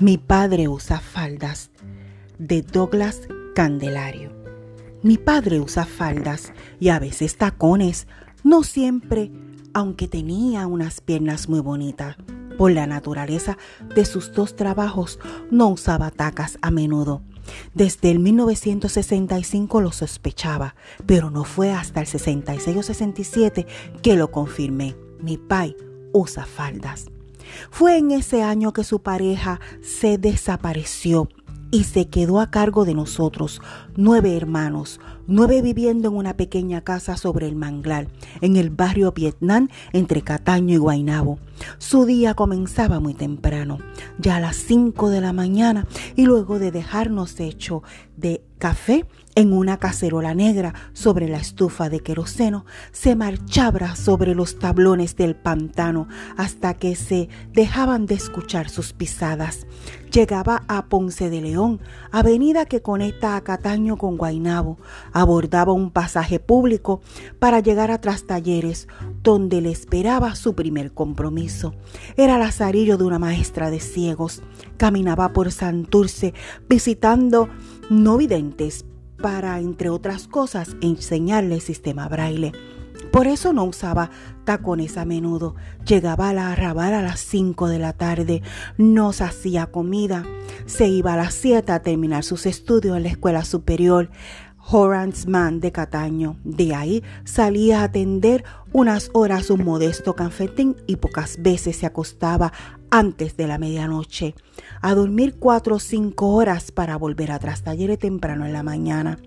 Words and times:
Mi 0.00 0.16
padre 0.16 0.68
usa 0.68 1.00
faldas 1.00 1.72
de 2.38 2.62
Douglas 2.62 3.22
Candelario. 3.56 4.32
Mi 5.02 5.18
padre 5.18 5.58
usa 5.58 5.86
faldas 5.86 6.52
y 6.78 6.90
a 6.90 7.00
veces 7.00 7.36
tacones, 7.36 8.06
no 8.44 8.62
siempre, 8.62 9.32
aunque 9.74 10.06
tenía 10.06 10.68
unas 10.68 11.00
piernas 11.00 11.48
muy 11.48 11.58
bonitas. 11.58 12.16
Por 12.56 12.70
la 12.70 12.86
naturaleza 12.86 13.58
de 13.96 14.04
sus 14.04 14.32
dos 14.32 14.54
trabajos, 14.54 15.18
no 15.50 15.66
usaba 15.66 16.12
tacas 16.12 16.58
a 16.62 16.70
menudo. 16.70 17.22
Desde 17.74 18.12
el 18.12 18.20
1965 18.20 19.80
lo 19.80 19.90
sospechaba, 19.90 20.76
pero 21.06 21.28
no 21.30 21.42
fue 21.42 21.72
hasta 21.72 22.00
el 22.00 22.06
66 22.06 22.76
o 22.76 22.82
67 22.84 23.66
que 24.00 24.14
lo 24.14 24.30
confirmé. 24.30 24.94
Mi 25.20 25.38
pai 25.38 25.76
usa 26.12 26.46
faldas. 26.46 27.06
Fue 27.70 27.98
en 27.98 28.10
ese 28.10 28.42
año 28.42 28.72
que 28.72 28.84
su 28.84 29.00
pareja 29.00 29.60
se 29.82 30.18
desapareció 30.18 31.28
y 31.70 31.84
se 31.84 32.08
quedó 32.08 32.40
a 32.40 32.50
cargo 32.50 32.84
de 32.84 32.94
nosotros, 32.94 33.60
nueve 33.96 34.36
hermanos, 34.36 35.00
nueve 35.28 35.62
viviendo 35.62 36.08
en 36.08 36.16
una 36.16 36.36
pequeña 36.36 36.80
casa 36.80 37.16
sobre 37.16 37.46
el 37.46 37.54
manglar, 37.54 38.08
en 38.40 38.56
el 38.56 38.70
barrio 38.70 39.12
Vietnam 39.12 39.68
entre 39.92 40.22
Cataño 40.22 40.74
y 40.74 40.78
Guainabo. 40.78 41.38
Su 41.78 42.06
día 42.06 42.34
comenzaba 42.34 42.98
muy 42.98 43.14
temprano, 43.14 43.78
ya 44.18 44.36
a 44.36 44.40
las 44.40 44.56
cinco 44.56 45.10
de 45.10 45.20
la 45.20 45.32
mañana, 45.32 45.86
y 46.16 46.24
luego 46.24 46.58
de 46.58 46.70
dejarnos 46.70 47.38
hecho 47.40 47.82
de 48.16 48.42
café 48.58 49.06
en 49.34 49.52
una 49.52 49.76
cacerola 49.76 50.34
negra 50.34 50.74
sobre 50.92 51.28
la 51.28 51.38
estufa 51.38 51.88
de 51.88 52.00
queroseno, 52.00 52.64
se 52.90 53.14
marchaba 53.14 53.94
sobre 53.94 54.34
los 54.34 54.58
tablones 54.58 55.14
del 55.14 55.36
pantano 55.36 56.08
hasta 56.36 56.74
que 56.74 56.96
se 56.96 57.28
dejaban 57.52 58.06
de 58.06 58.16
escuchar 58.16 58.68
sus 58.68 58.92
pisadas. 58.92 59.66
Llegaba 60.12 60.64
a 60.66 60.86
Ponce 60.86 61.30
de 61.30 61.40
León, 61.40 61.80
avenida 62.10 62.66
que 62.66 62.82
conecta 62.82 63.36
a 63.36 63.42
Cataño 63.42 63.96
con 63.96 64.16
Guainabo. 64.16 64.78
Abordaba 65.18 65.72
un 65.72 65.90
pasaje 65.90 66.38
público 66.38 67.00
para 67.40 67.58
llegar 67.58 67.90
a 67.90 68.00
Trastalleres, 68.00 68.86
donde 69.24 69.60
le 69.60 69.72
esperaba 69.72 70.36
su 70.36 70.54
primer 70.54 70.92
compromiso. 70.92 71.74
Era 72.16 72.38
lazarillo 72.38 72.96
de 72.96 73.02
una 73.02 73.18
maestra 73.18 73.68
de 73.68 73.80
ciegos. 73.80 74.44
Caminaba 74.76 75.32
por 75.32 75.50
Santurce 75.50 76.34
visitando 76.68 77.48
no 77.90 78.16
videntes 78.16 78.84
para, 79.20 79.58
entre 79.58 79.90
otras 79.90 80.28
cosas, 80.28 80.76
enseñarle 80.82 81.56
el 81.56 81.62
sistema 81.62 82.06
braille. 82.08 82.52
Por 83.10 83.26
eso 83.26 83.52
no 83.52 83.64
usaba 83.64 84.10
tacones 84.44 84.98
a 84.98 85.04
menudo. 85.04 85.56
Llegaba 85.84 86.28
a 86.28 86.32
la 86.32 86.52
arrabal 86.52 86.94
a 86.94 87.02
las 87.02 87.18
5 87.20 87.68
de 87.68 87.78
la 87.80 87.92
tarde, 87.92 88.42
nos 88.76 89.20
hacía 89.20 89.66
comida, 89.66 90.24
se 90.66 90.86
iba 90.88 91.14
a 91.14 91.16
las 91.16 91.34
7 91.34 91.72
a 91.72 91.82
terminar 91.82 92.22
sus 92.22 92.46
estudios 92.46 92.96
en 92.96 93.04
la 93.04 93.08
escuela 93.08 93.44
superior. 93.44 94.10
Horace 94.70 95.26
Mann 95.28 95.60
de 95.60 95.72
Cataño. 95.72 96.36
De 96.44 96.74
ahí 96.74 97.02
salía 97.24 97.80
a 97.80 97.84
atender 97.84 98.44
unas 98.72 99.10
horas 99.14 99.50
un 99.50 99.64
modesto 99.64 100.14
cafetín 100.14 100.76
y 100.86 100.96
pocas 100.96 101.40
veces 101.40 101.76
se 101.76 101.86
acostaba 101.86 102.52
antes 102.90 103.36
de 103.36 103.46
la 103.46 103.58
medianoche, 103.58 104.34
a 104.80 104.94
dormir 104.94 105.36
cuatro 105.38 105.76
o 105.76 105.78
cinco 105.78 106.34
horas 106.34 106.70
para 106.70 106.96
volver 106.96 107.32
a 107.32 107.38
talleres 107.38 107.98
temprano 107.98 108.44
en 108.44 108.52
la 108.52 108.62
mañana. 108.62 109.18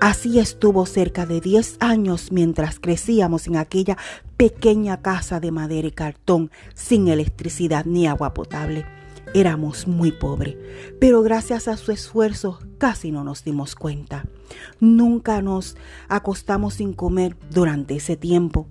Así 0.00 0.38
estuvo 0.38 0.84
cerca 0.86 1.26
de 1.26 1.40
10 1.40 1.76
años 1.78 2.32
mientras 2.32 2.80
crecíamos 2.80 3.46
en 3.46 3.56
aquella 3.56 3.96
pequeña 4.36 5.00
casa 5.00 5.38
de 5.38 5.52
madera 5.52 5.86
y 5.86 5.92
cartón 5.92 6.50
sin 6.74 7.06
electricidad 7.08 7.84
ni 7.84 8.06
agua 8.06 8.34
potable. 8.34 8.84
Éramos 9.34 9.86
muy 9.86 10.12
pobres, 10.12 10.56
pero 11.00 11.22
gracias 11.22 11.66
a 11.66 11.76
su 11.78 11.90
esfuerzo 11.90 12.58
casi 12.76 13.10
no 13.10 13.24
nos 13.24 13.44
dimos 13.44 13.74
cuenta. 13.74 14.26
Nunca 14.78 15.40
nos 15.40 15.76
acostamos 16.08 16.74
sin 16.74 16.92
comer 16.92 17.36
durante 17.50 17.96
ese 17.96 18.16
tiempo. 18.16 18.66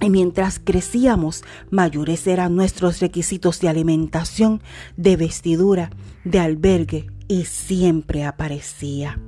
Y 0.00 0.10
mientras 0.10 0.60
crecíamos, 0.62 1.42
mayores 1.70 2.26
eran 2.26 2.54
nuestros 2.54 3.00
requisitos 3.00 3.60
de 3.60 3.68
alimentación, 3.68 4.62
de 4.96 5.16
vestidura, 5.16 5.90
de 6.24 6.38
albergue, 6.38 7.06
y 7.26 7.44
siempre 7.44 8.24
aparecía. 8.24 9.18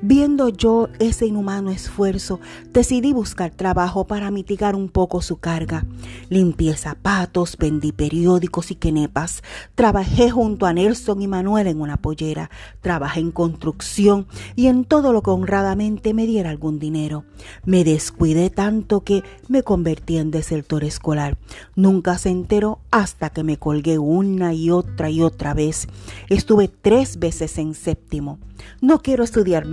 Viendo 0.00 0.48
yo 0.48 0.88
ese 0.98 1.26
inhumano 1.26 1.70
esfuerzo, 1.70 2.40
decidí 2.72 3.12
buscar 3.12 3.50
trabajo 3.50 4.06
para 4.06 4.30
mitigar 4.30 4.74
un 4.74 4.88
poco 4.88 5.22
su 5.22 5.38
carga. 5.38 5.84
Limpié 6.28 6.76
zapatos, 6.76 7.56
vendí 7.58 7.92
periódicos 7.92 8.70
y 8.70 8.74
quenepas. 8.74 9.42
Trabajé 9.74 10.30
junto 10.30 10.66
a 10.66 10.72
Nelson 10.72 11.22
y 11.22 11.28
Manuel 11.28 11.66
en 11.66 11.80
una 11.80 11.96
pollera. 11.96 12.50
Trabajé 12.80 13.20
en 13.20 13.30
construcción 13.30 14.26
y 14.56 14.66
en 14.66 14.84
todo 14.84 15.12
lo 15.12 15.22
que 15.22 15.30
honradamente 15.30 16.14
me 16.14 16.26
diera 16.26 16.50
algún 16.50 16.78
dinero. 16.78 17.24
Me 17.64 17.84
descuidé 17.84 18.50
tanto 18.50 19.02
que 19.02 19.22
me 19.48 19.62
convertí 19.62 20.18
en 20.18 20.30
desertor 20.30 20.84
escolar. 20.84 21.38
Nunca 21.74 22.18
se 22.18 22.30
enteró 22.30 22.80
hasta 22.90 23.30
que 23.30 23.44
me 23.44 23.58
colgué 23.58 23.98
una 23.98 24.54
y 24.54 24.70
otra 24.70 25.10
y 25.10 25.22
otra 25.22 25.54
vez. 25.54 25.88
Estuve 26.28 26.68
tres 26.68 27.18
veces 27.18 27.58
en 27.58 27.74
séptimo. 27.74 28.38
No 28.80 29.00
quiero 29.00 29.24
estudiar 29.24 29.66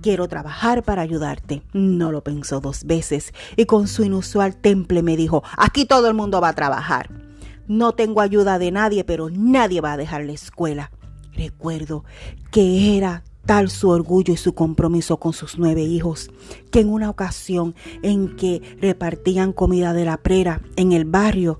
Quiero 0.00 0.26
trabajar 0.26 0.82
para 0.82 1.02
ayudarte. 1.02 1.62
No 1.72 2.10
lo 2.12 2.24
pensó 2.24 2.60
dos 2.60 2.84
veces 2.84 3.32
y 3.56 3.66
con 3.66 3.88
su 3.88 4.04
inusual 4.04 4.56
temple 4.56 5.02
me 5.02 5.16
dijo, 5.16 5.42
aquí 5.56 5.84
todo 5.84 6.08
el 6.08 6.14
mundo 6.14 6.40
va 6.40 6.48
a 6.48 6.54
trabajar. 6.54 7.10
No 7.68 7.92
tengo 7.92 8.20
ayuda 8.20 8.58
de 8.58 8.70
nadie, 8.70 9.04
pero 9.04 9.28
nadie 9.30 9.80
va 9.80 9.92
a 9.92 9.96
dejar 9.96 10.24
la 10.24 10.32
escuela. 10.32 10.90
Recuerdo 11.34 12.04
que 12.50 12.96
era 12.96 13.22
tal 13.44 13.70
su 13.70 13.90
orgullo 13.90 14.32
y 14.34 14.36
su 14.36 14.54
compromiso 14.54 15.18
con 15.18 15.32
sus 15.32 15.58
nueve 15.58 15.82
hijos, 15.82 16.30
que 16.70 16.80
en 16.80 16.88
una 16.88 17.10
ocasión 17.10 17.74
en 18.02 18.36
que 18.36 18.62
repartían 18.80 19.52
comida 19.52 19.92
de 19.92 20.04
la 20.04 20.16
prera 20.16 20.62
en 20.76 20.92
el 20.92 21.04
barrio, 21.04 21.58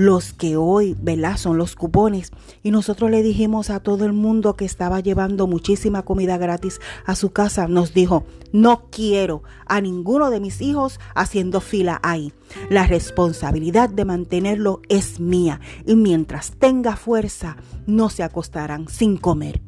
los 0.00 0.32
que 0.32 0.56
hoy, 0.56 0.96
¿verdad? 0.98 1.36
Son 1.36 1.58
los 1.58 1.76
cupones. 1.76 2.32
Y 2.62 2.70
nosotros 2.70 3.10
le 3.10 3.22
dijimos 3.22 3.68
a 3.68 3.80
todo 3.80 4.06
el 4.06 4.14
mundo 4.14 4.56
que 4.56 4.64
estaba 4.64 5.00
llevando 5.00 5.46
muchísima 5.46 6.06
comida 6.06 6.38
gratis 6.38 6.80
a 7.04 7.14
su 7.14 7.32
casa, 7.32 7.68
nos 7.68 7.92
dijo, 7.92 8.24
no 8.50 8.86
quiero 8.90 9.42
a 9.66 9.82
ninguno 9.82 10.30
de 10.30 10.40
mis 10.40 10.62
hijos 10.62 10.98
haciendo 11.14 11.60
fila 11.60 12.00
ahí. 12.02 12.32
La 12.70 12.86
responsabilidad 12.86 13.90
de 13.90 14.06
mantenerlo 14.06 14.80
es 14.88 15.20
mía 15.20 15.60
y 15.84 15.96
mientras 15.96 16.52
tenga 16.52 16.96
fuerza, 16.96 17.58
no 17.86 18.08
se 18.08 18.22
acostarán 18.22 18.88
sin 18.88 19.18
comer. 19.18 19.60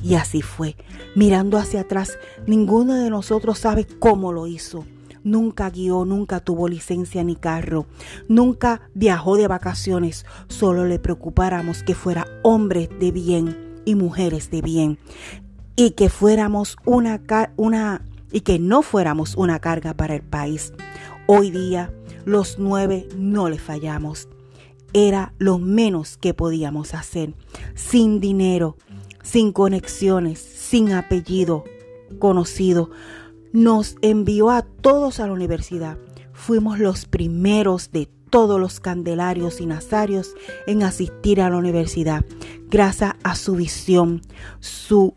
Y 0.00 0.14
así 0.14 0.40
fue. 0.40 0.76
Mirando 1.16 1.58
hacia 1.58 1.80
atrás, 1.80 2.16
ninguno 2.46 2.94
de 2.94 3.10
nosotros 3.10 3.58
sabe 3.58 3.88
cómo 3.98 4.32
lo 4.32 4.46
hizo 4.46 4.84
nunca 5.24 5.70
guió, 5.70 6.04
nunca 6.04 6.40
tuvo 6.40 6.68
licencia 6.68 7.22
ni 7.24 7.36
carro, 7.36 7.86
nunca 8.28 8.82
viajó 8.94 9.36
de 9.36 9.48
vacaciones, 9.48 10.26
solo 10.48 10.86
le 10.86 10.98
preocupáramos 10.98 11.82
que 11.82 11.94
fuera 11.94 12.26
hombre 12.42 12.88
de 12.98 13.10
bien 13.12 13.82
y 13.84 13.94
mujeres 13.94 14.50
de 14.50 14.62
bien. 14.62 14.98
Y 15.76 15.92
que 15.92 16.08
fuéramos 16.08 16.76
una, 16.84 17.20
una 17.56 18.04
y 18.30 18.40
que 18.40 18.58
no 18.58 18.82
fuéramos 18.82 19.34
una 19.36 19.58
carga 19.60 19.94
para 19.94 20.14
el 20.14 20.22
país. 20.22 20.72
Hoy 21.26 21.50
día 21.50 21.92
los 22.24 22.58
nueve 22.58 23.08
no 23.16 23.48
le 23.48 23.58
fallamos. 23.58 24.28
Era 24.92 25.32
lo 25.38 25.58
menos 25.58 26.16
que 26.16 26.34
podíamos 26.34 26.94
hacer, 26.94 27.32
sin 27.74 28.20
dinero, 28.20 28.76
sin 29.22 29.52
conexiones, 29.52 30.38
sin 30.38 30.92
apellido 30.92 31.64
conocido 32.18 32.90
nos 33.52 33.96
envió 34.02 34.50
a 34.50 34.62
todos 34.62 35.20
a 35.20 35.26
la 35.26 35.32
universidad. 35.32 35.98
Fuimos 36.32 36.78
los 36.78 37.04
primeros 37.04 37.90
de 37.90 38.08
todos 38.30 38.60
los 38.60 38.80
candelarios 38.80 39.60
y 39.60 39.66
nazarios 39.66 40.34
en 40.66 40.82
asistir 40.82 41.40
a 41.40 41.50
la 41.50 41.56
universidad, 41.56 42.24
gracias 42.70 43.14
a 43.22 43.34
su 43.34 43.56
visión, 43.56 44.22
su, 44.60 45.14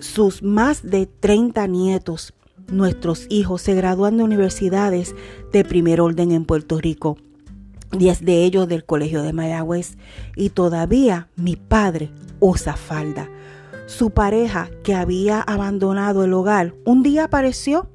sus 0.00 0.42
más 0.42 0.82
de 0.82 1.06
30 1.06 1.66
nietos. 1.66 2.32
Nuestros 2.68 3.26
hijos 3.30 3.62
se 3.62 3.74
gradúan 3.74 4.16
de 4.16 4.24
universidades 4.24 5.14
de 5.52 5.64
primer 5.64 6.00
orden 6.00 6.32
en 6.32 6.44
Puerto 6.44 6.78
Rico, 6.78 7.16
10 7.92 8.24
de 8.24 8.44
ellos 8.44 8.68
del 8.68 8.84
Colegio 8.84 9.22
de 9.22 9.32
Mayagüez, 9.32 9.96
y 10.36 10.50
todavía 10.50 11.28
mi 11.36 11.56
padre 11.56 12.10
usa 12.40 12.76
falda. 12.76 13.28
Su 13.88 14.10
pareja, 14.10 14.70
que 14.84 14.94
había 14.94 15.40
abandonado 15.40 16.22
el 16.22 16.34
hogar, 16.34 16.74
un 16.84 17.02
día 17.02 17.24
apareció, 17.24 17.88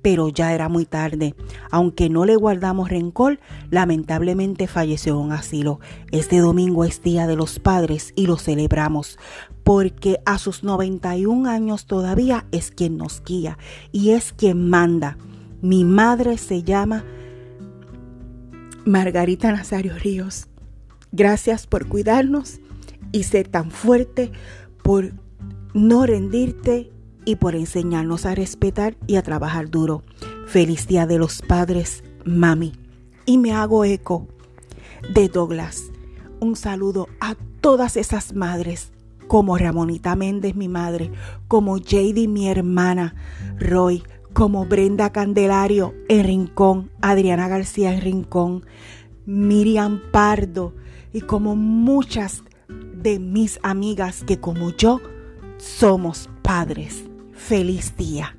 pero 0.00 0.28
ya 0.28 0.54
era 0.54 0.68
muy 0.68 0.86
tarde. 0.86 1.34
Aunque 1.72 2.08
no 2.08 2.24
le 2.24 2.36
guardamos 2.36 2.88
rencor, 2.88 3.40
lamentablemente 3.68 4.68
falleció 4.68 5.14
en 5.14 5.26
un 5.26 5.32
asilo. 5.32 5.80
Este 6.12 6.38
domingo 6.38 6.84
es 6.84 7.02
Día 7.02 7.26
de 7.26 7.34
los 7.34 7.58
Padres 7.58 8.12
y 8.14 8.26
lo 8.26 8.38
celebramos 8.38 9.18
porque 9.64 10.20
a 10.24 10.38
sus 10.38 10.62
91 10.62 11.50
años 11.50 11.86
todavía 11.86 12.46
es 12.52 12.70
quien 12.70 12.96
nos 12.96 13.22
guía 13.24 13.58
y 13.90 14.10
es 14.10 14.32
quien 14.32 14.70
manda. 14.70 15.18
Mi 15.62 15.84
madre 15.84 16.38
se 16.38 16.62
llama 16.62 17.04
Margarita 18.86 19.50
Nazario 19.50 19.98
Ríos 19.98 20.46
Gracias 21.12 21.66
por 21.66 21.88
cuidarnos 21.88 22.60
y 23.10 23.24
ser 23.24 23.48
tan 23.48 23.72
fuerte, 23.72 24.30
por 24.84 25.12
no 25.74 26.06
rendirte 26.06 26.90
y 27.24 27.36
por 27.36 27.54
enseñarnos 27.54 28.26
a 28.26 28.34
respetar 28.34 28.96
y 29.06 29.16
a 29.16 29.22
trabajar 29.22 29.70
duro. 29.70 30.02
Feliz 30.46 30.86
Día 30.86 31.06
de 31.06 31.18
los 31.18 31.42
Padres, 31.42 32.02
mami. 32.24 32.72
Y 33.26 33.38
me 33.38 33.52
hago 33.52 33.84
eco 33.84 34.26
de 35.14 35.28
Douglas. 35.28 35.90
Un 36.40 36.56
saludo 36.56 37.08
a 37.20 37.36
todas 37.60 37.96
esas 37.96 38.34
madres, 38.34 38.92
como 39.28 39.58
Ramonita 39.58 40.16
Méndez, 40.16 40.56
mi 40.56 40.68
madre, 40.68 41.12
como 41.46 41.78
JD, 41.78 42.26
mi 42.28 42.48
hermana, 42.48 43.14
Roy, 43.58 44.02
como 44.32 44.64
Brenda 44.64 45.12
Candelario 45.12 45.94
en 46.08 46.24
Rincón, 46.24 46.90
Adriana 47.02 47.48
García 47.48 47.92
en 47.94 48.00
Rincón, 48.00 48.64
Miriam 49.26 50.00
Pardo 50.10 50.74
y 51.12 51.20
como 51.20 51.56
muchas 51.56 52.42
de 52.68 53.18
mis 53.18 53.58
amigas 53.62 54.24
que 54.24 54.40
como 54.40 54.70
yo 54.70 55.00
somos 55.60 56.28
padres. 56.42 57.04
Feliz 57.32 57.96
día. 57.96 58.34